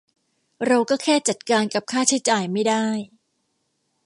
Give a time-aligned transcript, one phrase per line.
[0.67, 2.85] เราก็แค่จัดการกับค่าใช้จ่ายไม่ได้